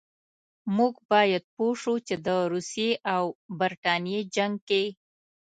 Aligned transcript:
موږ 0.75 0.93
باید 1.11 1.43
پوه 1.55 1.73
شو 1.81 1.95
چې 2.07 2.15
د 2.25 2.27
روسیې 2.51 2.91
او 3.15 3.23
برټانیې 3.59 4.19
جنګ 4.35 4.55
کې. 4.69 4.83